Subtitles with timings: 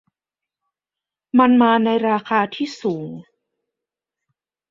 [1.39, 3.09] มันมาในราคาที่สูง